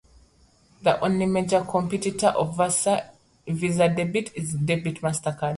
The 0.81 0.99
only 1.01 1.27
major 1.27 1.63
competitor 1.63 2.29
of 2.35 2.57
Visa 2.57 3.07
Debit 3.87 4.31
is 4.35 4.53
the 4.53 4.65
Debit 4.65 4.95
MasterCard. 4.99 5.49